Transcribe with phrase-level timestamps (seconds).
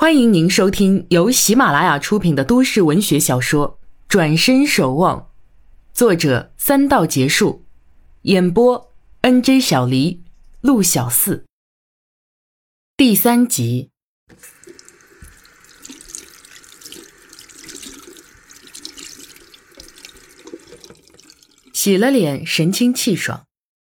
[0.00, 5.20] 欢迎您收听由喜马拉雅出品的都市文学小说《转身守望》，
[5.92, 7.64] 作者三道结束，
[8.22, 10.22] 演播 N J 小黎、
[10.60, 11.46] 陆小四。
[12.96, 13.90] 第三集。
[21.72, 23.46] 洗了脸，神清气爽。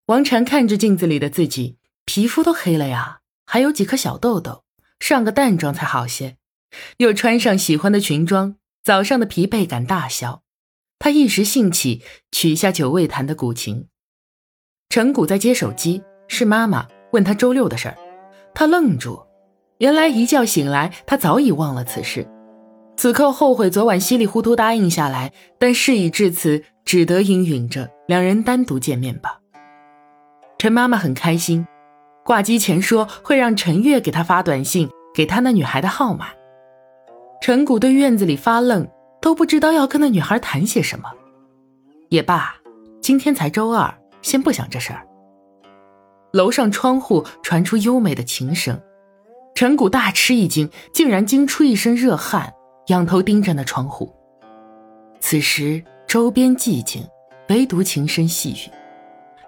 [0.07, 4.66] 王禅看着镜子里的自己，皮肤都黑了呀，还有几颗小痘痘。
[4.99, 6.37] 上个淡妆才好些，
[6.99, 10.43] 又穿上喜欢的裙装，早上的疲惫感大消。
[10.99, 13.87] 他一时兴起，取下久未弹的古琴。
[14.89, 17.97] 陈谷在接手机，是妈妈问他周六的事儿。
[18.55, 19.27] 他愣住，
[19.79, 22.27] 原来一觉醒来，他早已忘了此事。
[22.97, 29.41] 此刻后悔昨晚稀里糊涂答应下来，但事已至此，只得应允着，两人单独见面吧。
[30.59, 31.67] 陈妈妈很开心。
[32.27, 36.27] 挂机前说会让陈月给他发短信，给他那女孩的号码。
[37.41, 38.85] 陈谷对院子里发愣，
[39.23, 41.09] 都不知道要跟那女孩谈些什么。
[42.09, 42.57] 也罢，
[43.01, 45.07] 今天才周二，先不想这事儿。
[46.33, 48.77] 楼上窗户传出优美的琴声，
[49.55, 52.53] 陈谷大吃一惊，竟然惊出一身热汗，
[52.89, 54.13] 仰头盯着那窗户。
[55.21, 57.07] 此时周边寂静，
[57.51, 58.71] 唯独琴声细语。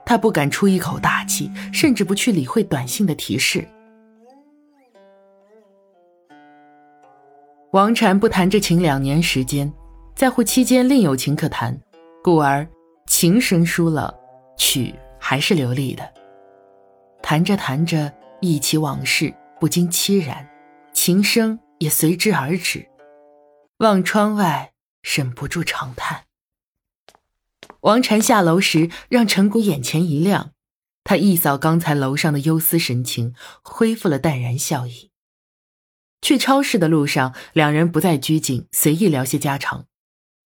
[0.08, 3.68] 他不敢出一口大气，甚至不去理会短信的提示。
[7.72, 9.70] 王禅不弹这琴两年时间，
[10.14, 11.78] 在乎期间另有琴可弹，
[12.24, 12.66] 故而
[13.06, 14.18] 琴声疏了，
[14.56, 16.10] 曲还是流利的。
[17.20, 20.48] 弹着弹着，忆起往事，不禁凄然，
[20.94, 22.88] 琴声也随之而止。
[23.80, 24.72] 望窗外，
[25.02, 26.27] 忍不住长叹。
[27.80, 30.52] 王禅下楼时，让陈谷眼前一亮，
[31.04, 35.10] 他一扫刚才楼上的忧思神情，恢复了淡然笑意。
[36.20, 39.86] 去超市的路上，两人不再拘谨，随意聊些家常。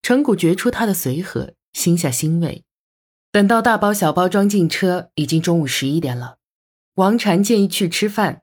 [0.03, 2.65] 陈谷觉出他的随和，心下欣慰。
[3.31, 6.37] 等到大包小包装进车，已经中午十一点了。
[6.97, 8.43] 王禅建议去吃饭，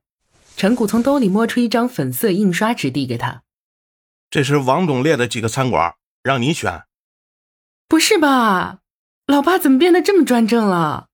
[0.58, 3.44] 陈谷从兜里摸出一张粉色印刷纸递给他
[4.32, 6.86] ：“这是王董列的几个餐馆，让你选。”
[7.90, 8.82] 不是吧，
[9.26, 11.08] 老爸怎么变得这么专政了？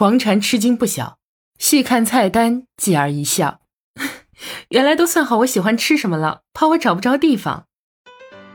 [0.00, 1.18] 王禅吃惊不小，
[1.58, 3.60] 细看菜单，继而一笑，
[4.70, 7.66] 原来都算好我喜欢吃什么了，怕我找不着地方。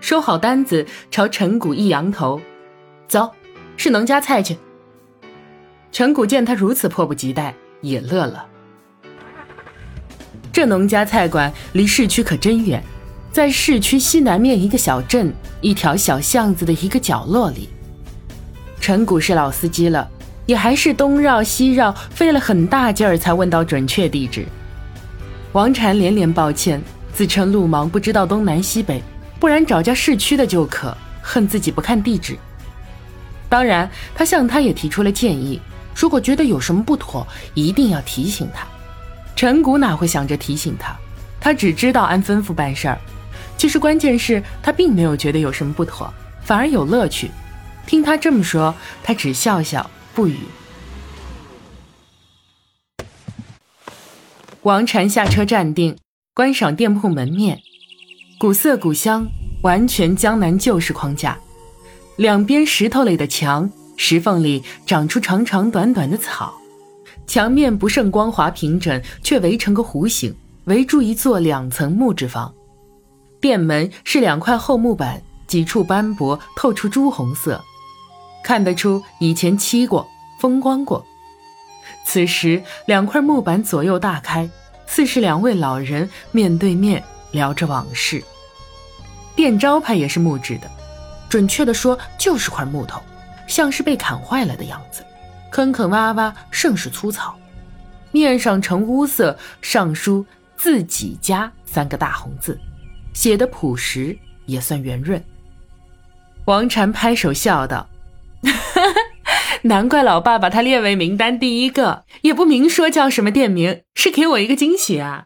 [0.02, 2.42] 收好单子，朝陈谷一扬头，
[3.08, 3.36] 走，
[3.78, 4.58] 是农家菜去。
[5.92, 8.48] 陈谷见他如此迫不及待，也乐了。
[10.52, 12.84] 这农家菜馆离市区可真远。
[13.32, 15.32] 在市区西南面一个小镇
[15.62, 17.70] 一条小巷子的一个角落里，
[18.82, 20.10] 陈谷是老司机了，
[20.48, 24.46] 也还是东绕西绕，费了很大劲儿才问到准确地址。
[25.52, 26.82] 王禅连连抱歉，
[27.14, 29.02] 自称路盲不知道东南西北，
[29.40, 32.36] 不然找家市区的就可，恨自己不看地址。
[33.48, 35.62] 当然，他向他也提出了建议，
[35.96, 38.66] 如果觉得有什么不妥，一定要提醒他。
[39.36, 40.96] 陈谷哪会想着提醒他，
[41.40, 42.98] 他只知道按吩咐办事儿。
[43.60, 46.12] 其实关键是他并没有觉得有什么不妥，
[46.42, 47.30] 反而有乐趣。
[47.86, 50.38] 听他这么说，他只笑笑不语。
[54.62, 55.98] 王禅下车站定，
[56.34, 57.60] 观赏店铺门面，
[58.40, 59.28] 古色古香，
[59.62, 61.38] 完全江南旧式框架。
[62.16, 66.54] 两边石头垒的墙，石缝里长出长长短短的草，
[67.28, 70.34] 墙面不甚光滑平整，却围成个弧形，
[70.64, 72.54] 围住一座两层木质房。
[73.42, 77.64] 店门是两块厚木板，几处斑驳，透出朱红色，
[78.44, 80.08] 看得出以前漆过、
[80.40, 81.06] 风光过。
[82.06, 84.50] 此时，两块木板左右大开，
[84.86, 88.24] 似是两位老人面对面聊着往事。
[89.36, 90.70] 店招牌也是木质的，
[91.30, 93.02] 准确的说就是块木头，
[93.48, 95.06] 像是被砍坏了的样子，
[95.50, 97.34] 坑坑洼洼，甚是粗糙。
[98.12, 100.26] 面上呈乌色，上书
[100.58, 102.60] “自己家”三个大红字。
[103.20, 105.22] 写的朴实，也算圆润。
[106.46, 107.90] 王禅拍手笑道
[109.64, 115.26] ：“难怪老爸把他列为名单第一个，也不明说叫什么店名，是给我一个惊喜啊。”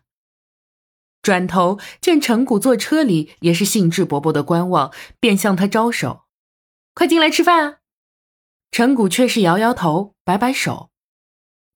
[1.21, 6.23] 转头见陈谷坐车里，也是兴致勃勃的观望，便向他招手
[6.95, 7.75] ：“快进来吃饭啊！”
[8.73, 10.89] 陈谷却是摇摇头，摆摆手。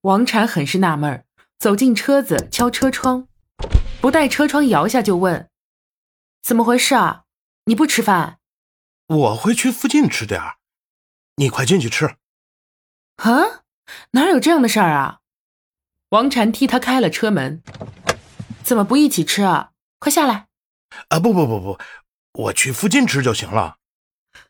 [0.00, 1.24] 王禅很是纳闷，
[1.60, 3.28] 走进车子，敲车窗，
[4.00, 5.48] 不待车窗摇下，就问。
[6.48, 7.24] 怎么回事啊？
[7.64, 8.38] 你不吃饭？
[9.06, 10.56] 我会去附近吃点儿，
[11.36, 12.16] 你快进去吃。
[13.16, 13.64] 啊？
[14.12, 15.18] 哪有这样的事儿啊？
[16.08, 17.62] 王禅替他开了车门。
[18.62, 19.72] 怎么不一起吃啊？
[19.98, 20.46] 快下来！
[21.10, 21.78] 啊，不不不不，
[22.44, 23.76] 我去附近吃就行了。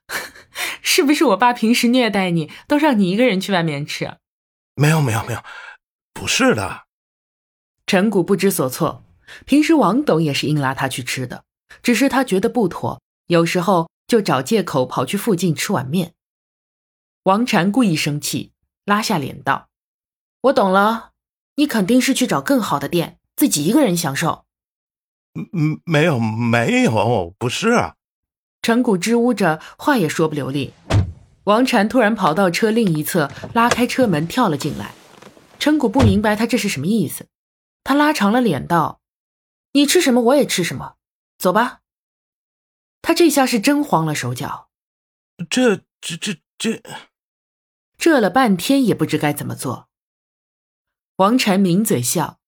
[0.80, 4.18] 是不是我爸平时虐待你，都让你一个人去外面吃？
[4.76, 5.42] 没有没有没有，
[6.12, 6.84] 不是的。
[7.88, 9.02] 陈谷不知所措。
[9.44, 11.44] 平时王董也是硬拉他去吃的，
[11.82, 16.12] 只是他觉得不妥，有时候就找借口跑去附近吃碗面。
[17.24, 18.52] 王禅故意生气，
[18.84, 19.68] 拉下脸道
[20.42, 21.10] ：“我懂了，
[21.56, 24.44] 你肯定是去找更好的店，自己一个人享受。
[25.52, 27.92] ”“嗯，没有没有，不是。”
[28.62, 30.72] 陈谷支吾着，话也说不流利。
[31.44, 34.92] 王禅突然跑到车另一侧，拉开车门跳了进来。
[35.58, 37.26] 陈谷不明白他这是什么意思，
[37.84, 39.00] 他拉长了脸道。
[39.72, 40.94] 你吃什么我也吃什么，
[41.38, 41.82] 走吧。
[43.00, 44.70] 他这下是真慌了手脚，
[45.48, 46.82] 这这这这，
[47.96, 49.88] 这了半天也不知该怎么做。
[51.16, 52.40] 王禅抿嘴笑：“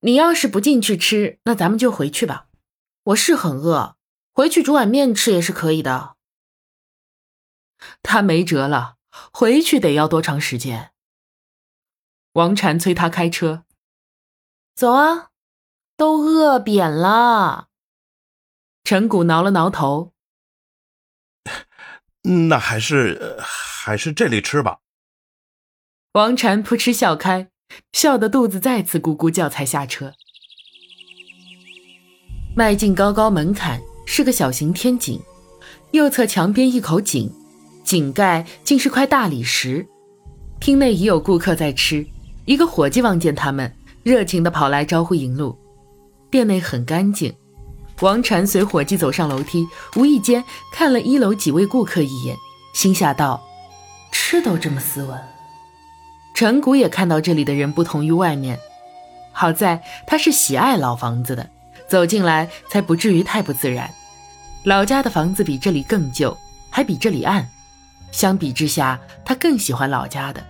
[0.00, 2.48] 你要是不进去吃，那咱们就回去吧。
[3.04, 3.96] 我是很饿，
[4.32, 6.16] 回去煮碗面吃也是可以的。”
[8.02, 8.96] 他没辙了，
[9.32, 10.92] 回去得要多长时间？
[12.32, 13.64] 王禅催他开车，
[14.74, 15.30] 走啊。
[15.96, 17.68] 都饿扁了，
[18.84, 20.12] 陈谷挠了挠头。
[22.48, 24.80] 那还是还是这里吃吧。
[26.12, 27.50] 王禅扑哧笑开，
[27.92, 30.12] 笑得肚子再次咕咕叫，才下车。
[32.54, 35.22] 迈进高高门槛，是个小型天井，
[35.92, 37.32] 右侧墙边一口井，
[37.84, 39.86] 井盖竟是块大理石。
[40.60, 42.06] 厅内已有顾客在吃，
[42.44, 45.56] 一个伙计望见他们，热情的跑来招呼引路。
[46.36, 47.34] 店内很干净，
[48.02, 52.36] 王禅随伙计走上楼梯，无意间看了一楼几位顾客一眼，
[52.74, 53.42] 心下道
[54.12, 55.18] ：“吃都这么斯文。”
[56.36, 58.60] 陈谷也看到这里的人不同于外面，
[59.32, 61.48] 好在他是喜爱老房子的，
[61.88, 63.90] 走进来才不至于太不自然。
[64.62, 66.36] 老家的房子比这里更旧，
[66.68, 67.48] 还比这里暗，
[68.12, 70.46] 相比之下，他更喜欢老家的，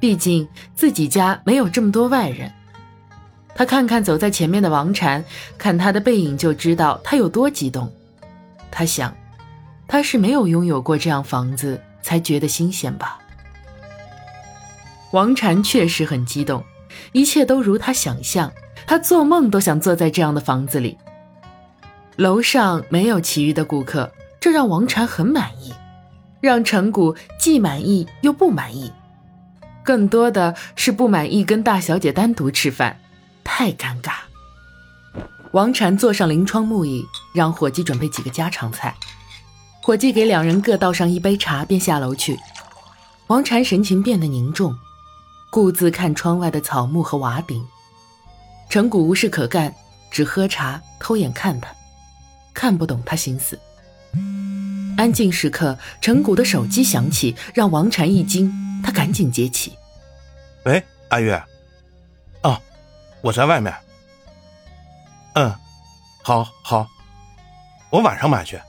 [0.00, 2.52] 毕竟自己家没有这么多外人。
[3.54, 5.24] 他看看走在前面的王禅，
[5.58, 7.92] 看他的背影就知道他有多激动。
[8.70, 9.14] 他想，
[9.86, 13.18] 他是没有拥有过这样房子才觉得新鲜吧。
[15.10, 16.64] 王禅确实很激动，
[17.12, 18.52] 一切都如他想象，
[18.86, 20.96] 他做梦都想坐在这样的房子里。
[22.16, 25.72] 楼上没有其余的顾客，这让王禅很满意，
[26.40, 28.92] 让陈谷既满意又不满意，
[29.82, 33.00] 更多的是不满意跟大小姐单独吃饭。
[33.44, 34.12] 太尴尬。
[35.52, 37.04] 王禅坐上临窗木椅，
[37.34, 38.94] 让伙计准备几个家常菜。
[39.82, 42.38] 伙计给两人各倒上一杯茶，便下楼去。
[43.26, 44.76] 王禅神情变得凝重，
[45.50, 47.64] 顾自看窗外的草木和瓦顶。
[48.68, 49.74] 陈谷无事可干，
[50.10, 51.74] 只喝茶，偷眼看他，
[52.54, 53.58] 看不懂他心思。
[54.96, 58.52] 安静时刻，陈谷的手机响起，让王禅一惊，
[58.84, 59.76] 他赶紧接起
[60.66, 61.42] ：“喂，阿月。”
[63.22, 63.74] 我在外面。
[65.34, 65.54] 嗯，
[66.22, 66.86] 好，好，
[67.90, 68.60] 我晚上买去。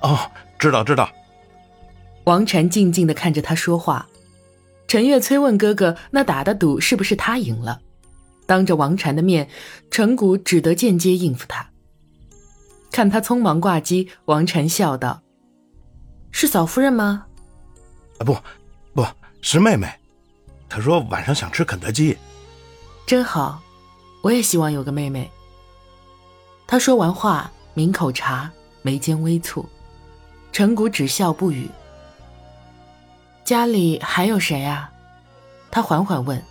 [0.00, 0.18] 哦，
[0.58, 1.10] 知道，知道。
[2.24, 4.06] 王禅静静的看着他说话。
[4.88, 7.80] 陈月催问哥哥：“那打的赌是不是他赢了？”
[8.46, 9.48] 当着王禅的面，
[9.90, 11.68] 陈谷只得间接应付他。
[12.92, 15.22] 看他匆忙挂机，王禅笑道
[16.30, 17.26] ：“是嫂夫人吗
[18.18, 18.36] ？”“啊，不，
[18.94, 19.06] 不
[19.42, 19.92] 是妹妹。
[20.68, 22.16] 她说晚上想吃肯德基。”
[23.06, 23.62] 真好，
[24.20, 25.30] 我也希望有个妹妹。
[26.66, 28.50] 他说完话，抿口茶，
[28.82, 29.64] 眉间微蹙。
[30.50, 31.70] 陈谷只笑不语。
[33.44, 34.90] 家里还有谁啊？
[35.70, 36.42] 他缓缓问。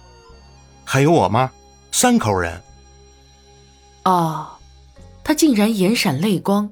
[0.85, 1.51] 还有我妈，
[1.91, 2.61] 三口人。
[4.05, 4.47] 哦，
[5.25, 6.69] 他竟然眼闪泪光，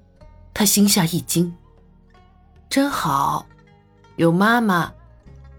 [0.53, 1.53] 他心下一惊。
[2.69, 3.45] 真好，
[4.15, 4.93] 有妈妈，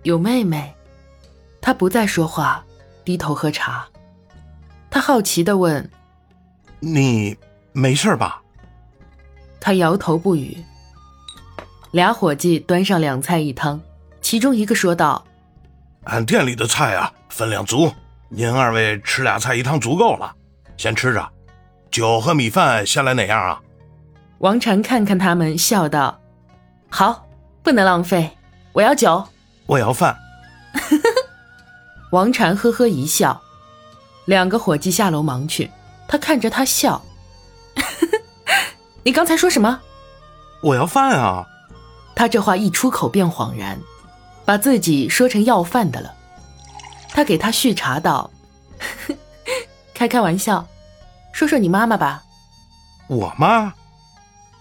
[0.04, 0.74] 有妹妹。
[1.60, 2.64] 他不再说话，
[3.04, 3.86] 低头喝茶。
[4.94, 5.90] 他好奇的问
[6.78, 7.36] ：“你
[7.72, 8.40] 没事吧？”
[9.60, 10.56] 他摇头不语。
[11.90, 13.80] 俩伙计端上两菜一汤，
[14.20, 15.26] 其中一个说道
[16.06, 17.92] ：“俺店里的菜啊，分量足，
[18.28, 20.32] 您二位吃俩菜一汤足够了，
[20.76, 21.28] 先吃着。
[21.90, 23.60] 酒和米饭先来哪样啊？”
[24.38, 26.20] 王禅看看他们，笑道
[26.88, 27.26] ：“好，
[27.64, 28.30] 不能浪费，
[28.72, 29.26] 我要酒，
[29.66, 30.16] 我要饭。
[32.12, 33.40] ”王禅呵呵一笑。
[34.26, 35.70] 两个伙计下楼忙去，
[36.08, 37.02] 他看着他笑。
[39.04, 39.80] 你刚才说什么？
[40.62, 41.46] 我要饭啊！
[42.14, 43.78] 他这话一出口便恍然，
[44.44, 46.14] 把自己说成要饭的了。
[47.10, 48.30] 他给他续茶道
[49.92, 50.66] ：“开开玩笑，
[51.32, 52.22] 说说你妈妈吧。
[53.08, 53.74] 我妈。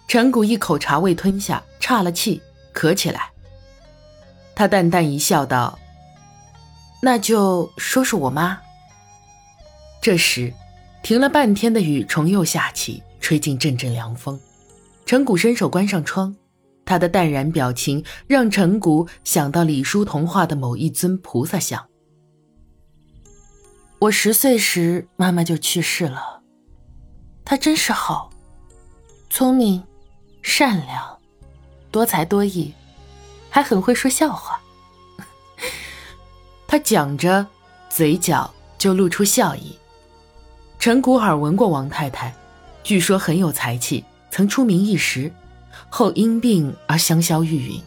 [0.08, 2.42] 陈谷一口茶未吞下，岔了气，
[2.74, 3.30] 咳起来。
[4.56, 5.80] 他淡淡一笑，道
[7.02, 8.60] ：“那就说说我妈。”
[10.04, 10.54] 这时，
[11.02, 14.38] 停了半天的雨重又下起，吹进阵阵凉风。
[15.06, 16.36] 陈谷伸手关上窗，
[16.84, 21.88] 他的淡然表情让陈谷想到李叔同画的某一尊菩萨像。
[23.98, 26.42] 我十岁时，妈妈就去世了。
[27.46, 28.30] 她真是好，
[29.30, 29.82] 聪明。
[30.42, 31.18] 善良，
[31.92, 32.74] 多才多艺，
[33.50, 34.60] 还很会说笑话。
[36.68, 37.48] 他讲着，
[37.90, 39.80] 嘴角就露出笑意。
[40.84, 42.36] 陈谷耳闻过王太太，
[42.84, 45.32] 据说很有才气，曾出名一时，
[45.88, 47.82] 后因病而香消玉殒。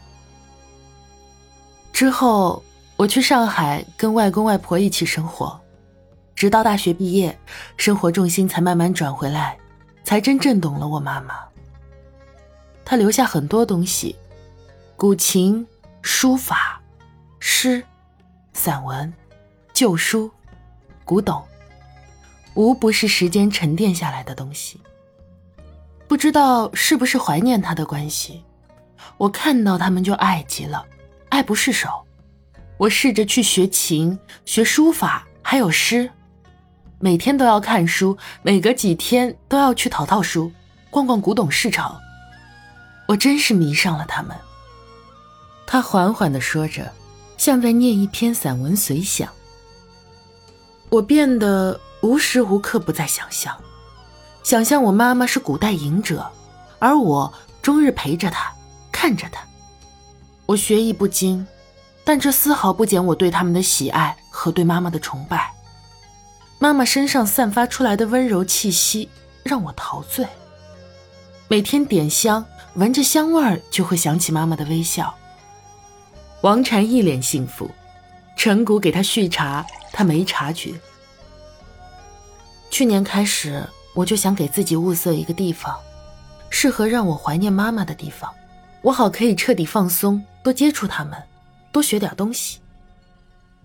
[1.92, 2.64] 之后，
[2.96, 5.60] 我去上海跟外公外婆一起生活，
[6.34, 7.38] 直到大学毕业，
[7.76, 9.58] 生活重心才慢慢转回来，
[10.02, 11.34] 才真正懂了我妈妈。
[12.82, 14.16] 他留下很多东西，
[14.96, 15.66] 古琴、
[16.00, 16.80] 书法、
[17.40, 17.84] 诗、
[18.54, 19.12] 散文、
[19.74, 20.30] 旧书、
[21.04, 21.44] 古董，
[22.56, 24.80] 无不是时间沉淀下来的东西。
[26.08, 28.42] 不知道是不是怀念他的关系，
[29.16, 30.84] 我看到他们就爱极了，
[31.28, 31.88] 爱不释手。
[32.78, 36.10] 我试着去学琴、学书法，还有诗，
[36.98, 40.52] 每天都要看书，每隔几天都要去淘淘书，
[40.90, 42.00] 逛逛古董市场。
[43.08, 44.36] 我真是迷上了他们。
[45.66, 46.92] 他缓缓的说着，
[47.36, 49.28] 像在念一篇散文随想。
[50.88, 53.56] 我变得无时无刻不在想象，
[54.44, 56.30] 想象我妈妈是古代隐者，
[56.78, 58.52] 而我终日陪着她，
[58.92, 59.42] 看着她。
[60.46, 61.44] 我学艺不精，
[62.04, 65.52] 但这丝毫不减我对他们的喜爱和对妈妈的崇拜。
[66.60, 69.08] 妈妈身上散发出来的温柔气息
[69.42, 70.24] 让我陶醉。
[71.48, 75.12] 每天点香，闻着香味儿就会想起妈妈的微笑。
[76.42, 77.68] 王禅一脸幸福，
[78.36, 80.72] 陈谷给他续茶，他没察觉。
[82.76, 85.74] 去年开始，我就想给自己物色一个地方，
[86.50, 88.30] 适合让我怀念妈妈的地方，
[88.82, 91.18] 我好可以彻底放松，多接触他们，
[91.72, 92.60] 多学点东西。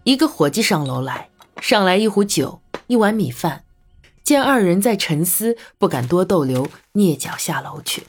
[0.05, 1.27] 一个伙计上楼来，
[1.59, 3.65] 上来一壶酒，一碗米饭。
[4.23, 8.03] 见二人在沉思，不敢多逗留，蹑脚下楼去。